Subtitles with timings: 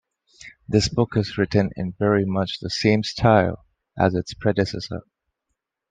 [0.67, 5.01] This book is written in very much the same style as its predecessor.